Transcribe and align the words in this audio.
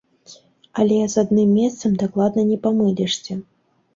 Але 0.83 0.95
з 1.13 1.25
адным 1.25 1.51
месцам 1.59 1.99
дакладна 2.03 2.45
не 2.51 2.57
памылішся. 2.65 3.33